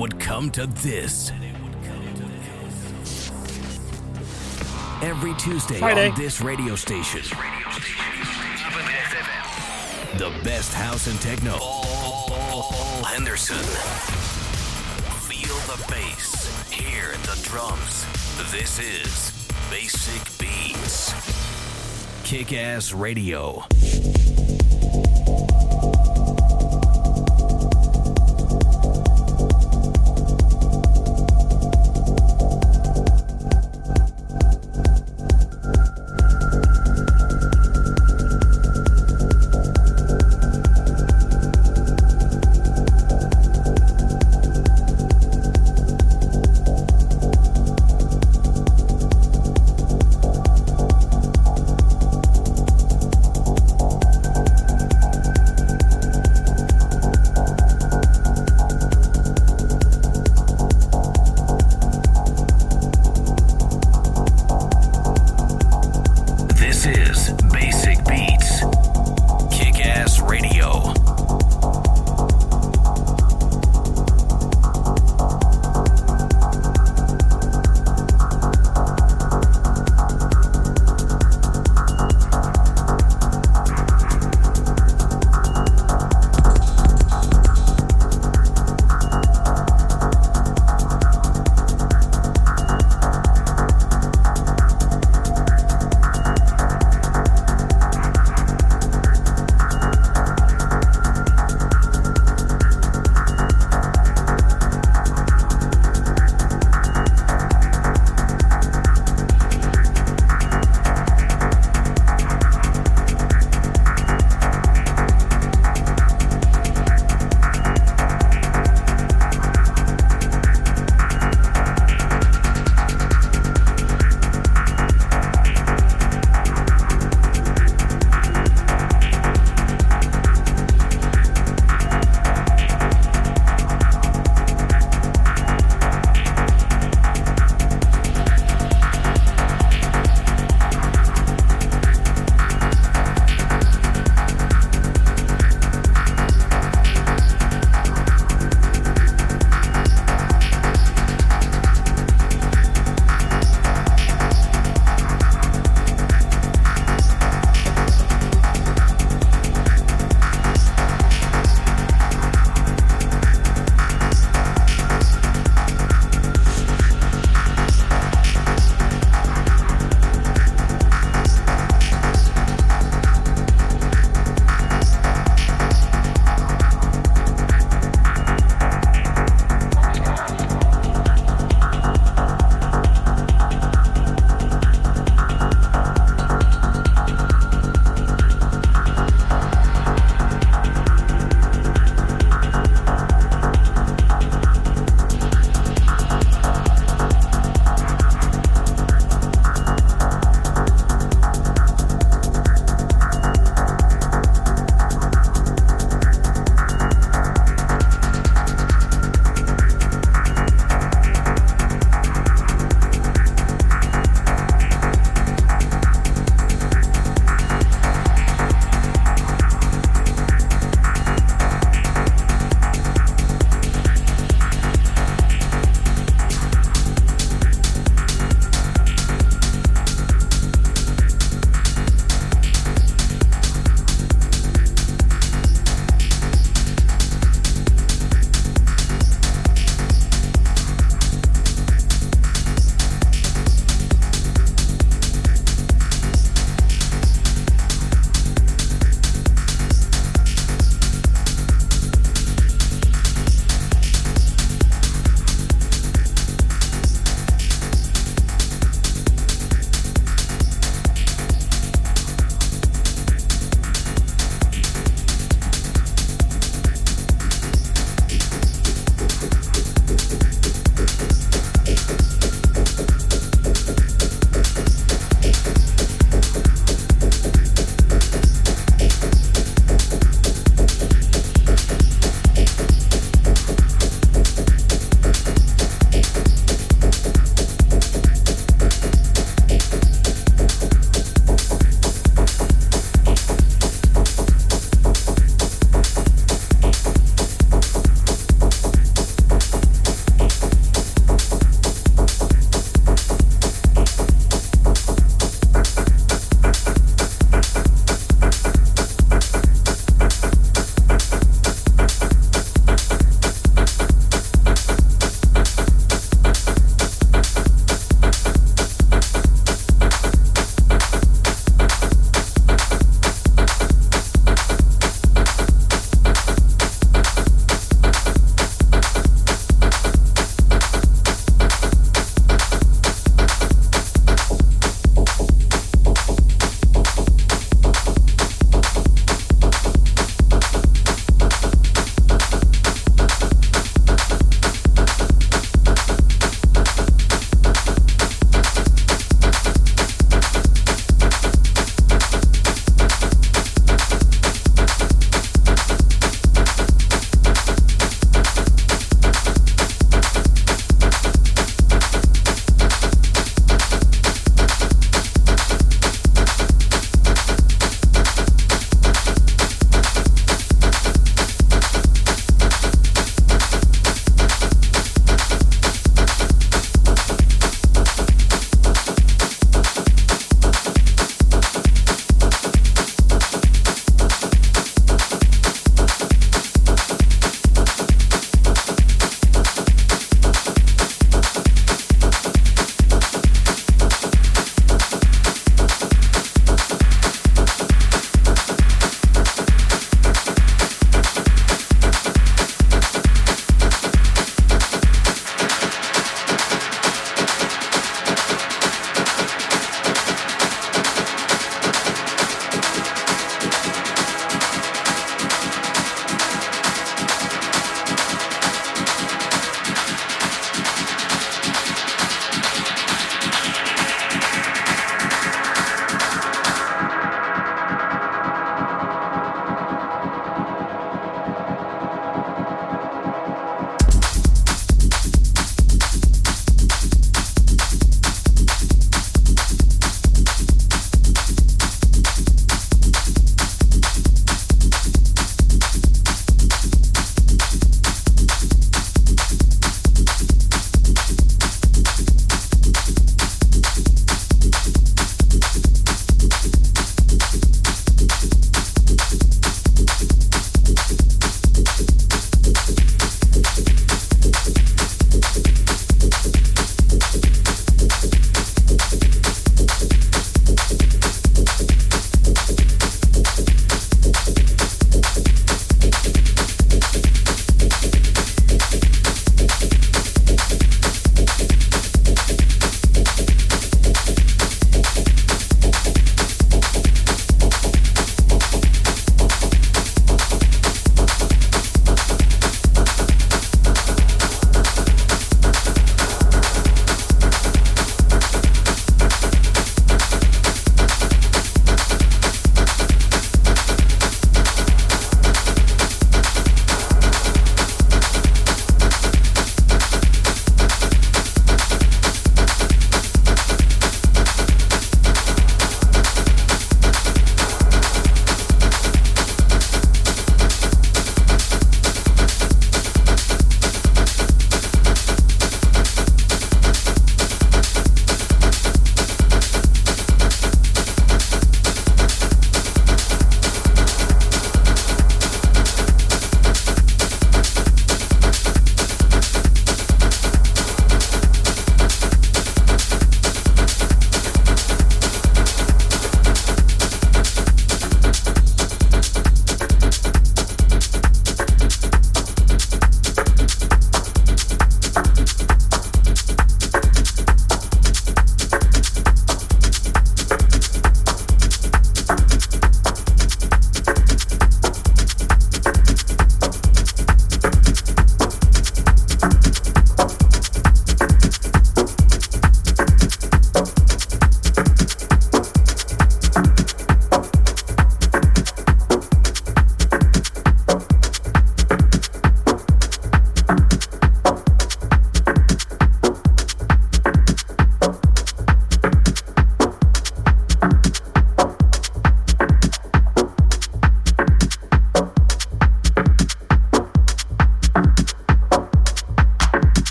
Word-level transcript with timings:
would 0.00 0.18
come 0.18 0.50
to 0.50 0.66
this. 0.66 1.30
Every 5.02 5.34
Tuesday 5.34 5.78
Friday. 5.78 6.08
on 6.08 6.18
this 6.18 6.40
radio 6.40 6.74
station. 6.74 7.20
The 10.16 10.32
best 10.42 10.72
house 10.72 11.06
and 11.06 11.20
techno. 11.20 11.58
Paul 11.58 13.04
Henderson. 13.04 13.56
Feel 15.28 15.56
the 15.66 15.84
bass. 15.92 16.70
Hear 16.70 17.12
the 17.26 17.38
drums. 17.42 18.06
This 18.50 18.78
is 18.78 19.48
Basic 19.70 20.38
Beats. 20.38 21.12
Kick 22.24 22.54
Ass 22.54 22.94
Radio. 22.94 23.66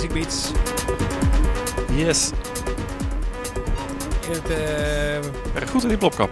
Basic 0.00 0.12
Beats. 0.12 0.50
Yes. 1.94 2.30
In 4.28 4.32
het, 4.32 4.50
uh... 4.50 5.68
Goed 5.70 5.82
in 5.82 5.88
die 5.88 5.98
plopkap. 5.98 6.30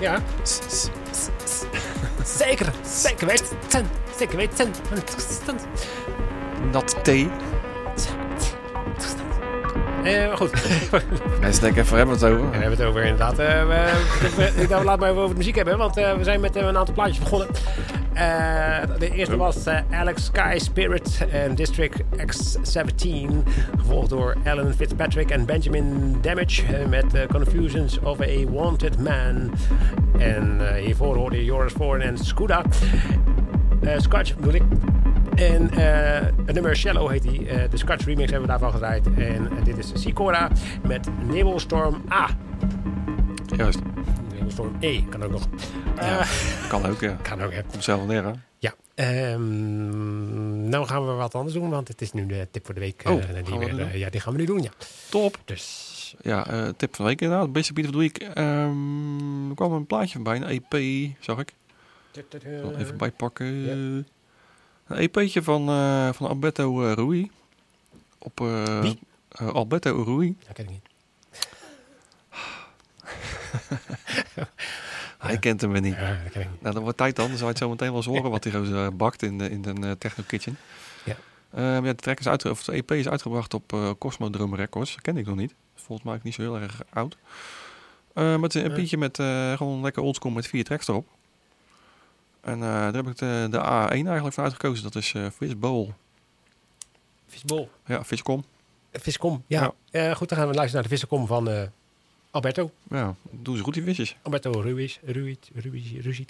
Ja. 0.00 0.18
zeker, 2.24 2.72
zeker 2.86 3.26
weten. 3.26 3.88
Zeker 4.16 4.36
weten. 4.36 4.70
Nat 6.72 7.04
thee. 7.04 7.30
Uh, 10.04 10.36
goed. 10.36 10.50
Mensen 11.40 11.62
denken 11.62 11.82
even, 11.82 11.96
hebben 11.96 12.18
we 12.18 12.24
het 12.24 12.34
over? 12.34 12.50
we 12.50 12.56
hebben 12.56 12.78
het 12.78 12.86
over 12.86 13.02
inderdaad. 13.02 13.38
Uh, 13.38 13.66
we, 14.36 14.52
ik 14.56 14.70
laat 14.70 14.98
maar 14.98 15.10
even 15.10 15.22
over 15.22 15.28
de 15.28 15.36
muziek 15.36 15.54
hebben, 15.54 15.78
want 15.78 15.98
uh, 15.98 16.16
we 16.16 16.24
zijn 16.24 16.40
met 16.40 16.56
een 16.56 16.76
aantal 16.76 16.94
plaatjes 16.94 17.18
begonnen. 17.18 17.48
de 18.98 19.10
eerste 19.12 19.36
was 19.36 19.51
Alex 19.90 20.24
Sky 20.24 20.58
Spirit 20.58 21.26
en 21.30 21.54
District 21.54 22.02
X17. 22.16 23.48
Gevolgd 23.78 24.10
door 24.10 24.36
Alan 24.44 24.72
Fitzpatrick 24.72 25.30
en 25.30 25.44
Benjamin 25.44 26.16
Damage 26.20 26.86
met 26.88 27.26
Confusions 27.28 27.98
of 27.98 28.20
a 28.20 28.50
Wanted 28.50 28.98
Man. 28.98 29.52
En 30.18 30.74
hiervoor 30.76 31.16
hoorde 31.16 31.36
je 31.36 31.44
Joris 31.44 31.72
Voorn 31.72 32.00
en 32.00 32.18
Scuda. 32.18 32.62
Scotch 33.96 34.36
bedoel 34.36 34.54
ik. 34.54 34.62
En 35.34 35.70
het 36.44 36.54
nummer 36.54 36.76
Shallow 36.76 37.10
heet 37.10 37.22
die. 37.22 37.44
De 37.70 37.76
Scratch 37.76 38.04
remix 38.04 38.30
hebben 38.30 38.40
we 38.40 38.58
daarvan 38.58 38.72
gedraaid. 38.72 39.06
En 39.16 39.48
dit 39.64 39.78
is 39.78 39.92
Sikora 39.94 40.50
met 40.86 41.08
Nebelstorm 41.28 42.02
A. 42.12 42.28
Juist. 43.56 43.78
Nebelstorm 44.34 44.76
E 44.80 45.02
kan 45.02 45.22
ook 45.22 45.30
nog. 45.30 45.48
Ja, 45.96 46.24
kan 46.68 46.86
ook, 46.86 47.00
ja. 47.00 47.16
Kan 47.22 47.42
ook, 47.42 47.52
ja. 47.52 47.62
Komt 47.70 47.84
zelf 47.84 48.06
neer, 48.06 48.24
hè? 48.24 48.30
Um, 48.94 50.68
nou 50.68 50.86
gaan 50.86 51.06
we 51.06 51.12
wat 51.12 51.34
anders 51.34 51.54
doen, 51.54 51.70
want 51.70 51.88
het 51.88 52.00
is 52.00 52.12
nu 52.12 52.26
de 52.26 52.48
tip 52.50 52.64
voor 52.64 52.74
de 52.74 52.80
week. 52.80 53.02
Oh, 53.06 53.22
die, 53.44 53.58
weer, 53.58 53.96
ja, 53.96 54.10
die 54.10 54.20
gaan 54.20 54.32
we 54.32 54.38
nu 54.38 54.44
doen, 54.44 54.62
ja. 54.62 54.70
Top. 55.08 55.38
Dus... 55.44 55.90
Ja, 56.22 56.72
tip 56.76 56.96
van 56.96 57.04
de 57.04 57.10
week 57.10 57.20
inderdaad. 57.20 57.52
Basic 57.52 57.74
Beat 57.74 57.86
of 57.86 57.92
the 57.92 57.98
Week. 57.98 58.38
Um, 58.38 59.48
er 59.48 59.54
kwam 59.54 59.72
een 59.72 59.86
plaatje 59.86 60.18
bij, 60.18 60.36
een 60.36 60.44
EP, 60.70 61.10
zag 61.20 61.38
ik. 61.38 61.54
Even 62.78 62.96
bijpakken. 62.96 63.46
Ja. 63.46 63.72
Een 64.86 64.98
EP'tje 64.98 65.42
van, 65.42 65.68
uh, 65.68 66.12
van 66.12 66.28
Alberto 66.28 66.82
uh, 66.82 66.92
Rui. 66.92 67.30
Op, 68.18 68.40
uh, 68.40 68.80
Wie? 68.80 68.98
Alberto 69.28 70.02
Rui. 70.02 70.36
Dat 70.46 70.54
ken 70.54 70.64
ik 70.64 70.70
niet. 70.70 70.90
Hij 75.22 75.38
kent 75.38 75.60
hem 75.60 75.72
weer 75.72 75.80
niet. 75.80 75.94
Ja, 75.94 76.18
dat 76.22 76.32
ken 76.32 76.40
ik 76.40 76.50
niet. 76.50 76.62
Nou, 76.62 76.74
dan 76.74 76.82
wordt 76.82 76.98
tijd 76.98 77.16
dan. 77.16 77.28
Dan 77.28 77.36
zou 77.36 77.46
je 77.46 77.54
het 77.54 77.62
zo 77.62 77.68
meteen 77.68 77.88
wel 77.88 77.96
eens 77.96 78.06
horen 78.06 78.30
wat 78.30 78.44
hij 78.44 78.64
zo 78.64 78.92
bakt 78.92 79.22
in 79.22 79.38
de, 79.38 79.50
in 79.50 79.62
de 79.62 79.96
Techno 79.98 80.24
Kitchen. 80.26 80.58
Ja. 81.04 81.16
ja, 81.56 81.80
de, 81.80 81.94
track 81.94 82.18
is 82.18 82.28
uit, 82.28 82.44
of 82.44 82.64
de 82.64 82.72
EP 82.72 82.90
is 82.90 83.08
uitgebracht 83.08 83.54
op 83.54 83.72
uh, 83.72 83.90
Cosmodrome 83.98 84.56
Records. 84.56 84.92
Dat 84.92 85.00
ken 85.00 85.16
ik 85.16 85.26
nog 85.26 85.36
niet. 85.36 85.54
Volgens 85.74 86.08
mij 86.08 86.20
niet 86.22 86.34
zo 86.34 86.42
heel 86.42 86.58
erg 86.58 86.82
oud. 86.90 87.16
Uh, 88.14 88.36
met 88.38 88.54
een 88.54 88.72
EP'tje 88.72 88.98
met 88.98 89.18
uh, 89.18 89.56
gewoon 89.56 89.82
lekker 89.82 90.02
oldschool 90.02 90.30
met 90.30 90.46
vier 90.46 90.64
tracks 90.64 90.88
erop. 90.88 91.06
En 92.40 92.58
uh, 92.58 92.64
daar 92.64 92.94
heb 92.94 93.08
ik 93.08 93.18
de, 93.18 93.46
de 93.50 93.58
A1 93.58 93.88
eigenlijk 93.88 94.34
voor 94.34 94.44
uitgekozen. 94.44 94.82
Dat 94.82 94.94
is 94.94 95.12
uh, 95.12 95.26
Fishbowl. 95.36 95.88
Fishbowl? 97.26 97.68
Ja, 97.86 98.04
Fishcom. 98.04 98.44
Fishcom, 98.92 99.44
ja. 99.46 99.72
ja. 99.90 100.08
Uh, 100.08 100.16
goed, 100.16 100.28
dan 100.28 100.38
gaan 100.38 100.48
we 100.48 100.54
luisteren 100.54 100.82
naar 100.82 100.90
de 100.90 100.98
Fishcom 100.98 101.26
van 101.26 101.70
Alberto. 102.32 102.70
Ja, 102.90 103.14
doen 103.30 103.56
ze 103.56 103.62
goed 103.62 103.74
die 103.74 103.82
visjes. 103.82 104.16
Alberto 104.22 104.60
Ruiz, 104.60 104.98
Ruiz, 105.04 105.36
Ruiz, 105.54 105.92
Ruiz. 106.00 106.20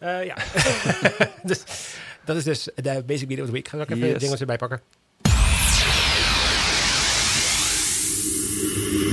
ja. 0.00 0.36
dus, 1.42 1.62
dat 2.24 2.36
is 2.36 2.44
dus 2.44 2.68
de 2.74 3.02
Basic 3.06 3.28
Beat 3.28 3.40
of 3.40 3.46
the 3.46 3.52
Week. 3.52 3.68
Ga 3.68 3.80
ik 3.80 3.90
even 3.90 4.08
yes. 4.08 4.18
dingen 4.18 4.38
erbij 4.38 4.56
pakken. 4.56 4.80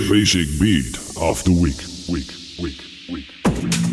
Basic 0.10 0.58
Beat 0.58 1.16
of 1.16 1.44
the 1.44 1.62
Week, 1.62 1.86
week, 2.08 2.32
week, 2.58 2.82
week. 3.08 3.87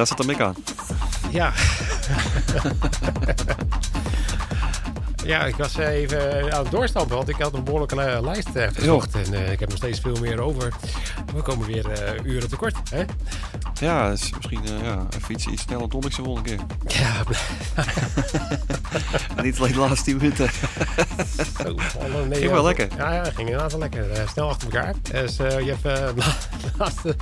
Daar 0.00 0.08
zat 0.08 0.18
de 0.18 0.24
mik 0.24 0.40
aan. 0.40 0.54
ja. 1.30 1.52
Ja, 5.24 5.44
ik 5.44 5.56
was 5.56 5.76
even 5.76 6.52
aan 6.54 6.62
het 6.62 6.70
doorstampen, 6.70 7.16
want 7.16 7.28
ik 7.28 7.36
had 7.38 7.54
een 7.54 7.64
behoorlijke 7.64 8.00
eh, 8.02 8.22
lijst 8.22 8.48
eh, 8.54 8.66
verzocht. 8.72 9.14
En 9.14 9.34
eh, 9.34 9.52
ik 9.52 9.60
heb 9.60 9.68
nog 9.68 9.78
steeds 9.78 10.00
veel 10.00 10.16
meer 10.20 10.40
over. 10.40 10.72
We 11.34 11.42
komen 11.42 11.66
weer 11.66 11.90
eh, 11.90 12.24
uren 12.24 12.48
tekort. 12.48 12.76
Hè? 12.90 13.02
Ja, 13.80 14.08
misschien 14.36 14.64
eh, 14.64 14.82
ja, 14.82 15.06
even 15.16 15.34
iets, 15.34 15.46
iets 15.46 15.62
sneller 15.62 15.88
ik 15.88 16.16
de 16.16 16.22
volgende 16.22 16.48
keer. 16.48 16.58
Ja, 17.00 17.12
niet 19.42 19.58
alleen 19.58 19.72
de 19.72 19.78
laatste 19.78 20.04
10 20.04 20.16
minuten. 20.16 20.50
Zo, 21.58 21.74
alle- 22.00 22.26
nee, 22.26 22.38
Ging 22.38 22.50
wel 22.52 22.64
lekker. 22.64 22.88
Ja, 22.96 23.12
ja, 23.14 23.24
ging 23.24 23.38
inderdaad 23.38 23.70
wel 23.70 23.80
lekker. 23.80 24.10
Eh, 24.10 24.28
snel 24.28 24.48
achter 24.48 24.72
elkaar. 24.74 24.94
Dus 25.10 25.38
eh, 25.38 25.60
je 25.60 25.76
hebt 25.80 25.84
eh, 26.00 26.06
de 26.14 26.22
laatste, 26.78 27.16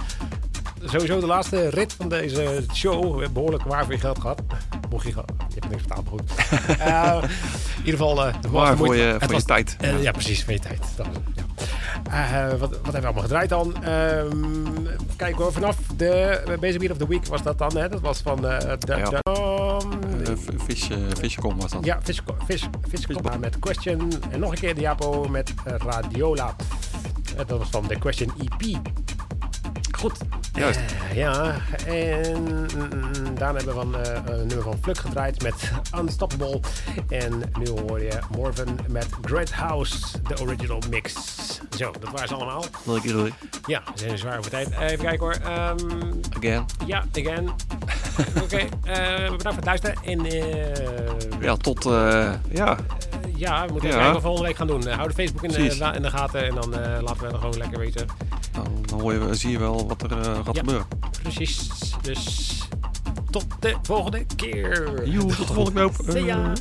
sowieso 0.85 1.21
de 1.21 1.27
laatste 1.27 1.69
rit 1.69 1.93
van 1.93 2.09
deze 2.09 2.65
show. 2.75 3.03
We 3.03 3.09
hebben 3.09 3.33
behoorlijk 3.33 3.63
waar 3.63 3.85
voor 3.85 3.93
je 3.93 3.99
geld 4.01 4.21
gehad. 4.21 4.43
Mocht 4.91 5.07
je, 5.07 5.11
je 5.49 5.55
hebt 5.55 5.69
niks 5.71 5.83
betaald, 5.83 6.05
maar 6.05 6.13
goed. 6.21 6.31
Eh, 6.79 7.23
in 7.23 7.85
ieder 7.85 7.93
geval, 8.01 8.15
Maar 8.53 8.71
de 8.71 8.77
voor 8.77 8.97
je, 8.97 9.17
voor 9.21 9.35
je 9.35 9.43
tijd. 9.43 9.77
eh, 9.81 10.03
ja. 10.03 10.11
precies, 10.11 10.45
voor 10.45 10.53
je 10.53 10.59
tijd. 10.59 10.81
Dat 10.97 11.07
was 11.07 11.17
het, 11.17 11.25
ja. 11.35 12.57
Wat, 12.57 12.59
wat 12.59 12.71
hebben 12.71 12.93
we 12.93 13.07
allemaal 13.07 13.23
gedraaid 13.23 13.49
dan? 13.49 13.85
Ehm 13.85 14.77
kijk 15.17 15.35
hoor, 15.35 15.53
vanaf 15.53 15.77
de 15.97 16.43
Basic 16.61 16.79
Beat 16.79 16.91
of 16.93 16.99
the 16.99 17.09
Week 17.09 17.27
was 17.27 17.43
dat 17.43 17.59
dan. 17.59 17.77
Hè? 17.77 17.89
Dat 17.89 18.01
was 18.01 18.21
van 18.21 18.41
de, 18.41 18.77
Ja. 18.87 19.21
was 21.57 21.71
dat. 21.71 21.85
ja, 21.85 21.99
Coppa 23.13 23.37
met 23.37 23.59
Question. 23.59 24.13
En 24.31 24.41
nog 24.41 24.51
een 24.51 24.59
keer 24.59 24.75
Diapo 24.75 25.29
met 25.29 25.55
Radiola. 25.65 26.57
Dat 27.37 27.59
was 27.59 27.69
van 27.71 27.87
de 27.87 27.99
Question 27.99 28.33
EP. 28.39 28.79
Goed. 29.99 30.19
Juist. 30.59 30.79
Eh, 31.11 31.17
ja, 31.17 31.55
en 31.87 32.43
mm, 32.43 33.35
daarna 33.35 33.57
hebben 33.57 33.65
we 33.65 33.73
van, 33.73 33.97
eh, 34.05 34.13
een 34.27 34.47
nummer 34.47 34.63
van 34.63 34.79
Fluk 34.83 34.99
gedraaid 34.99 35.43
met 35.43 35.55
Unstoppable. 35.99 36.61
En 37.09 37.43
nu 37.59 37.69
hoor 37.69 38.01
je 38.03 38.19
Morven 38.37 38.79
met 38.89 39.07
Great 39.23 39.51
House, 39.51 39.97
de 40.29 40.41
original 40.43 40.83
mix. 40.91 41.15
Zo, 41.77 41.91
dat 42.01 42.11
waren 42.13 42.29
ze 42.29 42.35
allemaal. 42.35 42.65
Leuk 42.85 43.03
idee. 43.03 43.33
Ja, 43.67 43.83
we 43.95 43.99
zijn 44.01 44.19
zwaar 44.19 44.39
over 44.39 44.51
tijd. 44.51 44.69
Even 44.81 44.99
kijken 45.05 45.19
hoor. 45.19 45.33
Ehm, 45.45 45.79
Again. 46.37 46.65
ja, 46.87 47.05
again. 47.19 47.49
Oké, 48.43 48.57
eh, 48.57 48.67
bedankt 49.31 49.43
voor 49.43 49.53
het 49.55 49.65
luisteren. 49.65 49.97
En 50.05 50.25
eh, 50.27 51.41
Ja, 51.41 51.57
tot... 51.57 51.87
eh, 51.87 52.33
ja, 52.51 52.77
ja, 53.37 53.67
we 53.67 53.73
moeten 53.73 53.89
Ja. 53.91 53.95
kijken 53.95 54.13
wat 54.13 54.15
we 54.15 54.21
volgende 54.21 54.47
week 54.49 54.57
gaan 54.57 54.67
doen. 54.67 54.87
Eh, 54.87 54.95
hou 54.97 55.09
de 55.09 55.15
Facebook 55.15 55.43
in 55.43 55.49
de, 55.49 55.55
Precies. 55.55 55.81
in 55.95 56.03
de 56.03 56.11
gaten 56.11 56.45
en 56.47 56.55
dan 56.55 56.75
eh, 56.79 57.03
laten 57.03 57.21
we 57.21 57.27
het 57.27 57.37
gewoon 57.37 57.57
lekker 57.59 57.79
weten. 57.79 58.07
Dan, 58.63 58.73
dan 58.87 59.01
hoor 59.01 59.13
je, 59.13 59.35
zie 59.35 59.51
je 59.51 59.59
wel 59.59 59.87
wat 59.89 60.03
er 60.03 60.13
eh, 60.13 60.25
gaat 60.45 60.55
Ja. 60.55 60.61
gebeuren. 60.61 60.87
Precies. 61.23 61.69
Dus 62.03 62.47
tot 63.31 63.47
de 63.61 63.77
volgende 63.83 64.27
keer. 64.37 65.09
Joe, 65.09 65.27
tot 65.27 65.37
de 65.37 65.45
volgende 65.55 66.25
ya. 66.25 66.53